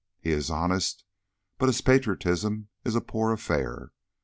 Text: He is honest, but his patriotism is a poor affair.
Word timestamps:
He 0.19 0.31
is 0.31 0.49
honest, 0.49 1.03
but 1.59 1.67
his 1.67 1.81
patriotism 1.81 2.69
is 2.83 2.95
a 2.95 3.01
poor 3.01 3.31
affair. 3.33 3.91